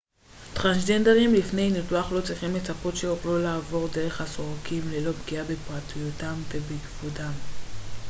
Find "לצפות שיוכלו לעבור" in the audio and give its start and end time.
2.55-3.87